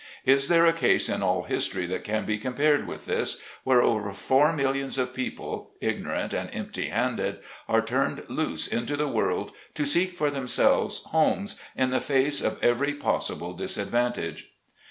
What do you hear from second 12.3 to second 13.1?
of every